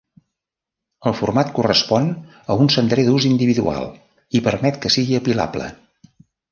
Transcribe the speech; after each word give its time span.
El 1.11 1.15
format 1.19 1.51
correspon 1.59 2.09
a 2.55 2.57
un 2.65 2.73
cendrer 2.79 3.07
d'ús 3.11 3.29
individual 3.35 3.89
i 4.41 4.45
permet 4.51 4.85
que 4.87 4.97
sigui 4.99 5.21
apilable. 5.25 5.75